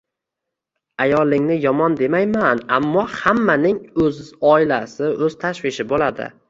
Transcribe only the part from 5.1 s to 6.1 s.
o`z tashvishi